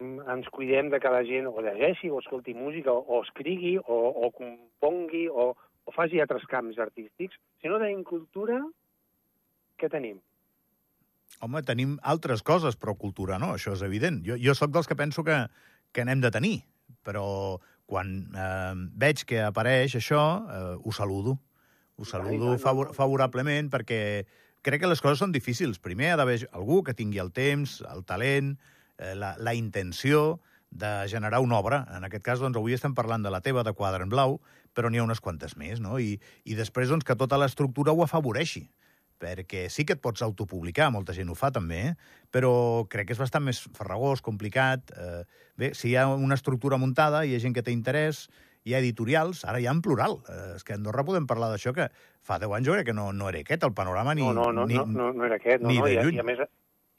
ens 0.00 0.48
cuidem 0.48 0.88
de 0.88 1.00
que 1.00 1.12
la 1.12 1.22
gent 1.28 1.48
o 1.50 1.60
llegeixi, 1.60 2.08
o 2.08 2.20
escolti 2.22 2.54
música, 2.56 2.92
o, 2.92 3.04
o 3.04 3.20
escrigui, 3.26 3.76
o, 3.78 3.98
o 4.24 4.30
compongui, 4.32 5.26
o, 5.28 5.50
o 5.84 5.92
faci 5.92 6.20
altres 6.22 6.46
camps 6.48 6.80
artístics, 6.80 7.36
si 7.60 7.68
no 7.68 7.80
tenim 7.82 8.02
cultura, 8.06 8.62
què 9.76 9.90
tenim? 9.92 10.18
Home, 11.40 11.62
tenim 11.64 11.96
altres 12.04 12.42
coses, 12.44 12.76
però 12.76 12.92
cultura 13.00 13.38
no, 13.40 13.54
això 13.56 13.72
és 13.72 13.82
evident. 13.86 14.20
Jo, 14.26 14.36
jo 14.36 14.54
sóc 14.56 14.72
dels 14.74 14.88
que 14.88 14.96
penso 14.96 15.24
que, 15.24 15.38
que 15.92 16.04
n'hem 16.04 16.20
de 16.20 16.30
tenir, 16.34 16.56
però 17.06 17.24
quan 17.90 18.10
eh, 18.36 18.74
veig 19.00 19.24
que 19.26 19.40
apareix 19.46 19.96
això, 19.96 20.24
eh, 20.44 20.74
ho 20.76 20.92
saludo. 20.92 21.38
Ho 22.00 22.06
saludo 22.08 22.54
favor 22.60 22.94
favorablement 22.96 23.68
perquè 23.72 24.00
crec 24.64 24.80
que 24.80 24.88
les 24.88 25.00
coses 25.04 25.20
són 25.20 25.32
difícils. 25.32 25.80
Primer 25.80 26.12
ha 26.12 26.20
d'haver 26.20 26.38
algú 26.52 26.82
que 26.84 26.96
tingui 26.96 27.20
el 27.20 27.32
temps, 27.36 27.80
el 27.88 28.04
talent, 28.08 28.54
eh, 28.98 29.14
la, 29.16 29.34
la 29.40 29.56
intenció 29.56 30.40
de 30.70 30.92
generar 31.10 31.40
una 31.40 31.58
obra. 31.58 31.82
En 31.96 32.04
aquest 32.06 32.24
cas, 32.24 32.40
doncs, 32.44 32.56
avui 32.60 32.76
estem 32.76 32.94
parlant 32.94 33.24
de 33.24 33.32
la 33.32 33.42
teva, 33.44 33.64
de 33.66 33.74
Quadre 33.74 34.06
en 34.06 34.12
Blau, 34.12 34.38
però 34.76 34.88
n'hi 34.88 35.00
ha 35.00 35.08
unes 35.08 35.20
quantes 35.20 35.56
més, 35.58 35.80
no? 35.82 35.98
I, 35.98 36.14
i 36.44 36.56
després, 36.56 36.92
doncs, 36.92 37.04
que 37.04 37.18
tota 37.18 37.40
l'estructura 37.40 37.96
ho 37.96 38.04
afavoreixi 38.04 38.68
perquè 39.20 39.66
sí 39.72 39.84
que 39.86 39.96
et 39.98 40.02
pots 40.02 40.24
autopublicar, 40.24 40.90
molta 40.92 41.14
gent 41.16 41.30
ho 41.30 41.36
fa 41.38 41.52
també, 41.54 41.80
eh? 41.90 41.96
però 42.32 42.52
crec 42.90 43.10
que 43.10 43.16
és 43.16 43.20
bastant 43.20 43.44
més 43.44 43.60
farragós, 43.76 44.22
complicat. 44.24 44.94
Eh, 44.96 45.24
bé, 45.60 45.74
si 45.76 45.90
hi 45.92 45.98
ha 46.00 46.06
una 46.10 46.38
estructura 46.38 46.80
muntada, 46.80 47.24
hi 47.24 47.36
ha 47.36 47.42
gent 47.42 47.56
que 47.56 47.64
té 47.66 47.74
interès, 47.76 48.28
hi 48.64 48.74
ha 48.74 48.80
editorials, 48.82 49.44
ara 49.48 49.60
hi 49.60 49.66
ha 49.68 49.74
en 49.76 49.82
plural. 49.84 50.18
Eh, 50.28 50.56
és 50.56 50.64
que 50.64 50.74
a 50.74 50.80
Andorra 50.80 51.04
podem 51.06 51.28
parlar 51.30 51.50
d'això, 51.52 51.74
que 51.76 51.90
fa 52.26 52.40
10 52.40 52.56
anys 52.58 52.70
jo 52.70 52.76
crec 52.76 52.90
que 52.90 52.96
no, 52.96 53.10
no 53.16 53.28
era 53.32 53.42
aquest 53.44 53.66
el 53.68 53.76
panorama 53.76 54.14
ni... 54.16 54.24
No, 54.26 54.32
no, 54.36 54.52
no, 54.52 54.66
ni, 54.68 54.78
no, 54.80 54.86
no, 54.86 55.12
no 55.16 55.28
era 55.28 55.40
aquest. 55.40 55.64
No, 55.64 55.72
no, 55.72 55.84
de 55.86 55.94
i, 55.94 56.00
lluny. 56.00 56.18
I 56.18 56.24
a, 56.24 56.26
més, 56.28 56.42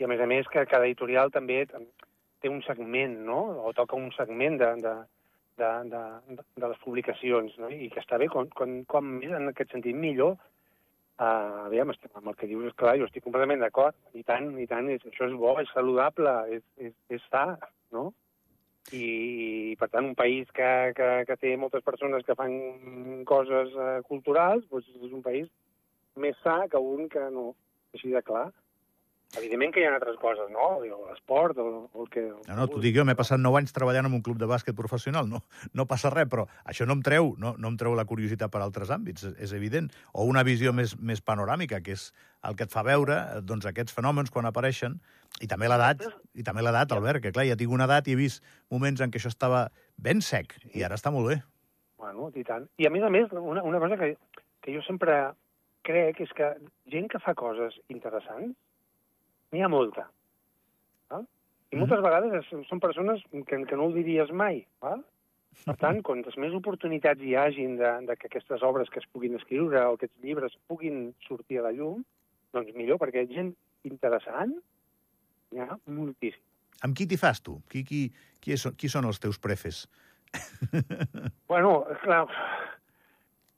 I 0.01 0.07
a 0.07 0.11
més 0.11 0.21
a 0.21 0.29
més 0.29 0.49
que 0.51 0.65
cada 0.69 0.87
editorial 0.89 1.33
també 1.33 1.65
té 2.41 2.49
un 2.49 2.61
segment, 2.65 3.19
no? 3.25 3.41
O 3.67 3.73
toca 3.77 3.97
un 3.97 4.09
segment 4.15 4.57
de, 4.61 4.71
de, 4.81 4.95
de, 5.61 5.71
de, 5.93 6.39
de 6.63 6.71
les 6.73 6.81
publicacions, 6.85 7.53
no? 7.61 7.69
I 7.69 7.91
que 7.93 8.01
està 8.01 8.17
bé, 8.21 8.29
com, 8.33 8.49
com, 8.57 8.81
com 8.89 9.13
més 9.19 9.33
en 9.37 9.51
aquest 9.51 9.77
sentit 9.77 9.97
millor, 9.97 10.39
Uh, 11.21 11.67
aviam, 11.67 11.91
amb 12.17 12.29
el 12.31 12.35
que 12.39 12.47
dius, 12.49 12.73
clar, 12.81 12.95
jo 12.97 13.05
estic 13.05 13.21
completament 13.27 13.61
d'acord. 13.61 13.93
I 14.17 14.23
tant, 14.25 14.47
i 14.57 14.65
tant, 14.69 14.87
és, 14.89 15.03
això 15.05 15.27
és 15.29 15.35
bo, 15.37 15.53
és 15.61 15.69
saludable, 15.69 16.31
és, 16.55 16.63
és, 16.81 16.95
és 17.13 17.27
sa, 17.29 17.43
no? 17.93 18.07
I, 18.89 19.75
per 19.77 19.91
tant, 19.93 20.07
un 20.09 20.15
país 20.17 20.49
que, 20.57 20.69
que, 20.97 21.09
que 21.29 21.37
té 21.37 21.51
moltes 21.61 21.85
persones 21.85 22.25
que 22.25 22.33
fan 22.39 22.55
coses 23.29 23.75
uh, 23.77 23.99
culturals, 24.07 24.65
doncs 24.71 24.89
és 24.97 25.13
un 25.13 25.21
país 25.21 25.45
més 26.17 26.41
sa 26.41 26.63
que 26.71 26.81
un 26.81 27.05
que 27.13 27.27
no, 27.37 27.51
així 27.93 28.09
de 28.15 28.23
clar. 28.25 28.47
Evidentment 29.39 29.71
que 29.71 29.79
hi 29.79 29.85
ha 29.87 29.93
altres 29.95 30.17
coses, 30.19 30.49
no? 30.51 30.81
L'esport 30.83 31.59
o, 31.63 31.65
o 31.87 32.03
el 32.03 32.09
que... 32.11 32.23
No, 32.49 32.55
no, 32.57 32.65
t'ho 32.67 32.81
dic 32.83 32.97
jo, 32.97 33.05
m'he 33.07 33.15
passat 33.15 33.39
9 33.39 33.61
anys 33.61 33.71
treballant 33.71 34.09
en 34.09 34.17
un 34.17 34.23
club 34.25 34.39
de 34.41 34.47
bàsquet 34.49 34.75
professional, 34.75 35.29
no, 35.31 35.39
no 35.77 35.85
passa 35.87 36.11
res, 36.11 36.27
però 36.31 36.43
això 36.67 36.87
no 36.87 36.97
em 36.97 37.03
treu, 37.05 37.31
no, 37.39 37.53
no 37.55 37.69
em 37.71 37.77
treu 37.79 37.95
la 37.95 38.03
curiositat 38.09 38.51
per 38.51 38.59
altres 38.65 38.91
àmbits, 38.91 39.23
és, 39.29 39.37
és 39.47 39.53
evident. 39.55 39.87
O 40.11 40.25
una 40.27 40.43
visió 40.43 40.73
més, 40.75 40.97
més 40.99 41.23
panoràmica, 41.23 41.79
que 41.85 41.95
és 41.95 42.09
el 42.47 42.57
que 42.59 42.67
et 42.67 42.73
fa 42.73 42.83
veure 42.83 43.21
doncs, 43.47 43.69
aquests 43.69 43.95
fenòmens 43.95 44.33
quan 44.35 44.49
apareixen, 44.49 44.97
i 45.39 45.47
també 45.47 45.69
l'edat, 45.71 46.03
i 46.35 46.43
també 46.43 46.65
l'edat, 46.65 46.91
Albert, 46.91 47.23
que 47.23 47.31
clar, 47.31 47.45
ja 47.47 47.55
tinc 47.55 47.71
una 47.71 47.87
edat 47.87 48.09
i 48.09 48.17
he 48.17 48.19
vist 48.19 48.43
moments 48.73 48.99
en 48.99 49.13
què 49.13 49.21
això 49.21 49.31
estava 49.31 49.69
ben 49.95 50.19
sec, 50.19 50.57
i 50.75 50.83
ara 50.83 50.99
està 50.99 51.13
molt 51.13 51.31
bé. 51.31 51.37
Bueno, 52.01 52.27
i 52.35 52.43
tant. 52.43 52.67
I 52.81 52.89
a 52.89 52.91
més 52.91 53.07
a 53.07 53.13
més, 53.13 53.31
una, 53.31 53.63
una 53.63 53.79
cosa 53.79 53.95
que, 53.95 54.11
que 54.59 54.75
jo 54.75 54.83
sempre 54.83 55.15
crec 55.87 56.19
és 56.25 56.35
que 56.35 56.51
gent 56.91 57.07
que 57.07 57.21
fa 57.23 57.31
coses 57.37 57.77
interessants, 57.93 58.57
n'hi 59.51 59.63
ha 59.63 59.69
molta. 59.71 60.07
Val? 61.11 61.25
I 61.71 61.79
moltes 61.79 61.99
mm. 61.99 62.05
vegades 62.07 62.51
són 62.69 62.83
persones 62.83 63.23
que, 63.31 63.63
que 63.67 63.79
no 63.79 63.87
ho 63.87 63.95
diries 63.95 64.31
mai. 64.35 64.63
Val? 64.83 65.03
Per 65.65 65.75
tant, 65.81 65.99
quantes 66.07 66.37
més 66.39 66.53
oportunitats 66.55 67.21
hi 67.21 67.35
hagin 67.35 67.75
de, 67.79 67.89
de 68.07 68.15
que 68.17 68.29
aquestes 68.29 68.63
obres 68.63 68.89
que 68.89 69.01
es 69.01 69.09
puguin 69.11 69.35
escriure 69.37 69.83
o 69.83 69.97
aquests 69.97 70.23
llibres 70.23 70.55
puguin 70.71 71.09
sortir 71.27 71.59
a 71.59 71.65
la 71.67 71.73
llum, 71.75 72.05
doncs 72.55 72.71
millor, 72.77 72.99
perquè 73.01 73.25
gent 73.29 73.51
interessant 73.87 74.55
n'hi 75.51 75.65
ha 75.65 75.75
moltíssim. 75.91 76.41
Amb 76.81 76.95
qui 76.97 77.05
t'hi 77.05 77.19
fas, 77.19 77.43
tu? 77.45 77.59
Qui, 77.69 77.83
qui, 77.85 78.05
qui, 78.41 78.55
és, 78.55 78.63
qui 78.79 78.89
són 78.89 79.05
els 79.05 79.19
teus 79.21 79.37
prefes? 79.41 79.83
bueno, 81.51 81.83
clar, 82.01 82.23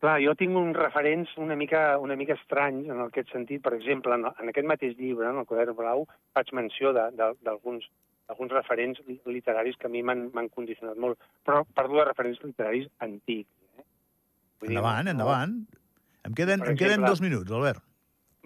Clar, 0.03 0.17
jo 0.19 0.33
tinc 0.35 0.57
uns 0.59 0.75
referents 0.75 1.31
una 1.39 1.55
mica, 1.55 1.97
una 2.03 2.17
mica 2.19 2.35
estranys 2.35 2.89
en 2.91 3.05
aquest 3.05 3.29
sentit. 3.31 3.61
Per 3.63 3.71
exemple, 3.77 4.11
en, 4.17 4.25
en 4.27 4.51
aquest 4.51 4.67
mateix 4.67 4.97
llibre, 4.99 5.29
en 5.29 5.39
el 5.39 5.47
quadern 5.47 5.77
blau, 5.77 6.03
faig 6.35 6.51
menció 6.57 6.91
d'alguns 6.91 7.87
alguns 8.31 8.51
referents 8.51 8.99
literaris 9.27 9.77
que 9.79 9.87
a 9.87 9.91
mi 9.91 10.01
m'han 10.03 10.49
condicionat 10.55 10.99
molt, 10.99 11.19
però 11.47 11.63
parlo 11.75 11.99
de 11.99 12.05
referents 12.07 12.41
literaris 12.43 12.87
antics. 13.03 13.51
Eh? 13.79 13.85
Vull 14.63 14.73
endavant, 14.73 15.07
dir, 15.07 15.13
endavant. 15.15 15.55
Em 16.23 16.35
queden, 16.35 16.63
em 16.63 16.71
exemple, 16.71 16.79
queden 16.79 17.05
dos 17.07 17.21
minuts, 17.23 17.51
Albert. 17.51 17.83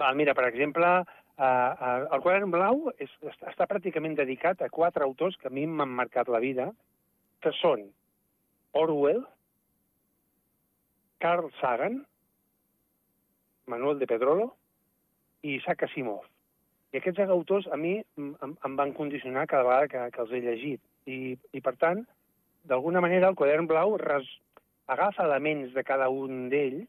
Val, 0.01 0.17
mira, 0.17 0.33
per 0.37 0.47
exemple, 0.49 0.91
uh, 1.01 1.45
uh, 1.45 1.95
el 2.13 2.25
quadern 2.25 2.53
blau 2.53 2.91
és, 2.97 3.13
està 3.37 3.65
pràcticament 3.69 4.17
dedicat 4.17 4.61
a 4.61 4.69
quatre 4.73 5.05
autors 5.05 5.37
que 5.41 5.49
a 5.49 5.53
mi 5.53 5.65
m'han 5.69 5.93
marcat 6.01 6.29
la 6.29 6.41
vida, 6.43 6.71
que 7.41 7.53
són 7.61 7.85
Orwell, 8.77 9.23
Carl 11.23 11.49
Sagan, 11.59 12.01
Manuel 13.67 13.99
de 13.99 14.07
Pedrolo 14.07 14.51
i 15.43 15.57
Isaac 15.57 15.87
Asimov. 15.87 16.25
I 16.93 16.99
aquests 16.99 17.19
autors 17.27 17.67
a 17.73 17.77
mi 17.77 17.97
em, 17.99 18.33
em 18.43 18.75
van 18.79 18.93
condicionar 18.95 19.47
cada 19.47 19.67
vegada 19.67 19.89
que, 19.91 20.03
que 20.13 20.21
els 20.23 20.31
he 20.31 20.43
llegit. 20.43 20.83
I, 21.07 21.35
i 21.53 21.61
per 21.63 21.75
tant, 21.81 22.03
d'alguna 22.67 23.01
manera, 23.03 23.29
el 23.31 23.35
quadern 23.39 23.67
blau 23.67 23.97
res, 24.01 24.29
agafa 24.87 25.25
elements 25.27 25.73
de 25.75 25.83
cada 25.83 26.07
un 26.09 26.47
d'ells, 26.51 26.87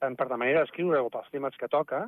tant 0.00 0.16
per 0.16 0.30
la 0.30 0.38
manera 0.40 0.64
d'escriure 0.64 1.02
o 1.04 1.10
pels 1.12 1.28
temes 1.32 1.56
que 1.60 1.68
toca, 1.68 2.06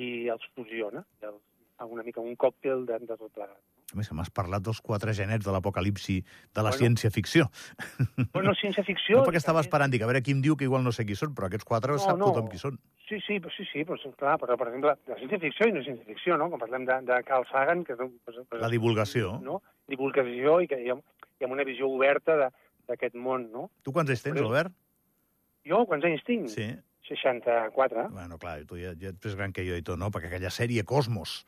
i 0.00 0.28
els 0.32 0.44
fusiona, 0.56 1.04
i 1.20 1.28
els 1.28 1.40
fa 1.76 1.88
una 1.88 2.04
mica 2.06 2.24
un 2.24 2.36
còctel 2.36 2.86
de, 2.88 2.98
de 3.04 3.16
tot 3.16 3.32
plegat. 3.36 3.60
A 3.94 3.98
més, 3.98 4.10
m'has 4.14 4.30
parlat 4.34 4.64
dels 4.66 4.80
quatre 4.84 5.14
genets 5.16 5.46
de 5.46 5.54
l'apocalipsi 5.54 6.20
de 6.22 6.62
la 6.62 6.70
bueno, 6.70 6.78
ciència-ficció. 6.78 7.46
Bueno, 8.34 8.54
ciència-ficció... 8.58 9.20
No 9.20 9.26
perquè 9.26 9.40
estava 9.40 9.62
esperant, 9.64 9.92
dic, 9.92 10.04
a 10.04 10.08
veure 10.10 10.22
qui 10.24 10.34
em 10.36 10.42
diu 10.44 10.56
que 10.58 10.66
igual 10.68 10.84
no 10.86 10.92
sé 10.94 11.06
qui 11.08 11.16
són, 11.18 11.34
però 11.36 11.48
aquests 11.48 11.66
quatre 11.68 11.96
no, 11.96 12.02
sap 12.02 12.18
no. 12.20 12.30
tothom 12.30 12.50
qui 12.52 12.60
són. 12.62 12.76
Sí, 13.08 13.18
sí, 13.26 13.38
sí, 13.56 13.66
sí, 13.72 13.84
però, 13.86 13.98
clar, 14.18 14.36
però, 14.42 14.58
per 14.60 14.68
exemple, 14.70 14.94
la 15.10 15.18
ciència-ficció 15.18 15.70
i 15.70 15.74
no 15.74 15.84
ciència-ficció, 15.86 16.36
no? 16.40 16.50
Quan 16.52 16.62
parlem 16.62 16.86
de, 16.88 17.00
de 17.08 17.22
Carl 17.26 17.48
Sagan, 17.50 17.82
que 17.86 17.96
és... 17.96 18.04
Pues, 18.26 18.42
pues, 18.44 18.60
la 18.62 18.70
divulgació. 18.72 19.34
No? 19.42 19.58
Divulgació 19.90 20.60
i, 20.62 20.70
que, 20.70 20.78
i, 20.84 20.92
amb, 20.94 21.02
i 21.40 21.48
amb 21.48 21.56
una 21.56 21.66
visió 21.66 21.90
oberta 21.90 22.38
d'aquest 22.90 23.18
món, 23.18 23.48
no? 23.54 23.66
Tu 23.86 23.94
quants 23.96 24.12
anys 24.12 24.22
tens, 24.26 24.38
però, 24.38 24.52
Albert? 24.52 24.76
Jo, 25.66 25.82
quants 25.90 26.06
anys 26.08 26.22
tinc? 26.28 26.48
Sí. 26.52 26.70
64. 27.10 28.08
Bueno, 28.14 28.38
clar, 28.38 28.60
tu 28.70 28.78
ja, 28.78 28.92
ja 28.94 29.10
ets 29.10 29.26
més 29.26 29.34
gran 29.34 29.54
que 29.54 29.64
jo 29.66 29.74
i 29.74 29.82
tot, 29.82 29.98
no? 29.98 30.12
Perquè 30.14 30.30
aquella 30.30 30.52
sèrie 30.54 30.84
Cosmos, 30.86 31.40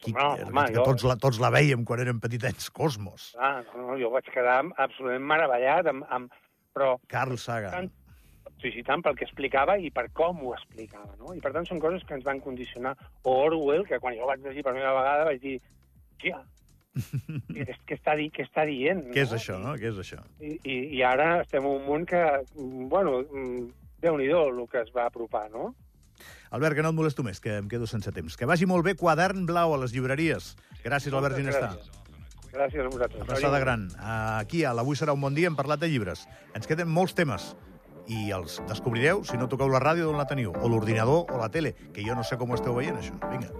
qui, 0.00 0.14
no, 0.16 0.32
home, 0.34 0.66
que 0.68 0.76
jo... 0.78 0.84
tots, 0.88 1.06
la, 1.08 1.16
tots 1.20 1.40
la 1.42 1.52
veiem 1.54 1.86
quan 1.88 2.02
érem 2.04 2.20
petitets, 2.22 2.70
Cosmos. 2.74 3.30
Ah, 3.38 3.60
no, 3.76 3.96
jo 4.00 4.12
vaig 4.14 4.28
quedar 4.32 4.60
absolutament 4.76 5.26
meravellat 5.32 5.90
amb... 5.92 6.06
amb 6.10 6.38
però... 6.74 6.94
Carl 7.10 7.36
Sagan. 7.40 7.72
Tant, 7.74 8.54
sí, 8.62 8.70
sí, 8.74 8.84
tant 8.86 9.02
pel 9.02 9.16
que 9.18 9.26
explicava 9.26 9.76
i 9.78 9.90
per 9.94 10.06
com 10.16 10.44
ho 10.46 10.54
explicava, 10.54 11.10
no? 11.18 11.34
I 11.34 11.42
per 11.42 11.52
tant 11.56 11.66
són 11.68 11.82
coses 11.82 12.04
que 12.06 12.14
ens 12.16 12.26
van 12.26 12.40
condicionar. 12.44 12.94
O 13.24 13.34
Orwell, 13.48 13.84
que 13.88 13.98
quan 14.02 14.16
jo 14.18 14.28
vaig 14.30 14.44
llegir 14.44 14.64
per 14.66 14.74
primera 14.76 14.94
vegada 14.96 15.26
vaig 15.28 15.42
dir, 15.42 15.58
hòstia, 16.14 16.40
què, 17.54 17.66
què, 17.86 17.98
està, 17.98 18.16
di 18.18 18.30
què 18.34 18.46
està 18.46 18.64
dient? 18.68 19.04
Què 19.14 19.24
és 19.24 19.34
això, 19.36 19.58
no? 19.62 19.76
Què 19.80 19.90
és 19.92 20.00
això? 20.02 20.22
I, 20.42 20.56
i, 20.64 20.78
I 20.98 21.04
ara 21.06 21.30
estem 21.44 21.66
en 21.66 21.78
un 21.78 21.86
món 21.86 22.06
que, 22.08 22.22
bueno, 22.90 23.20
déu 24.02 24.18
nhi 24.18 24.30
el 24.34 24.60
que 24.70 24.82
es 24.82 24.92
va 24.94 25.06
apropar, 25.06 25.48
no? 25.52 25.70
Albert, 26.50 26.74
que 26.76 26.82
no 26.82 26.90
et 26.90 26.98
molesto 26.98 27.22
més, 27.22 27.38
que 27.38 27.60
em 27.60 27.68
quedo 27.70 27.86
sense 27.86 28.10
temps. 28.12 28.36
Que 28.36 28.48
vagi 28.48 28.66
molt 28.66 28.84
bé 28.86 28.96
Quadern 28.98 29.46
Blau 29.46 29.74
a 29.74 29.80
les 29.84 29.94
llibreries. 29.94 30.56
Gràcies, 30.82 31.14
Albert 31.14 31.38
Ginestà. 31.38 31.72
Gràcies 32.50 32.82
a 32.82 32.88
vosaltres. 32.90 33.22
Abraçada 33.22 33.60
gran. 33.62 33.88
Aquí, 34.02 34.64
a 34.66 34.74
l'Avui 34.74 34.98
serà 34.98 35.14
un 35.14 35.22
bon 35.22 35.36
dia, 35.36 35.46
hem 35.46 35.58
parlat 35.58 35.82
de 35.82 35.90
llibres. 35.92 36.26
Ens 36.58 36.66
queden 36.66 36.90
molts 36.90 37.14
temes 37.14 37.52
i 38.10 38.32
els 38.34 38.58
descobrireu 38.66 39.22
si 39.24 39.38
no 39.38 39.46
toqueu 39.46 39.70
la 39.70 39.78
ràdio 39.82 40.08
d'on 40.08 40.18
la 40.18 40.26
teniu, 40.26 40.50
o 40.50 40.70
l'ordinador 40.72 41.30
o 41.30 41.38
la 41.38 41.50
tele, 41.54 41.76
que 41.94 42.02
jo 42.02 42.18
no 42.18 42.26
sé 42.26 42.40
com 42.40 42.50
ho 42.50 42.58
esteu 42.58 42.74
veient, 42.74 42.98
això. 42.98 43.14
Vinga. 43.30 43.54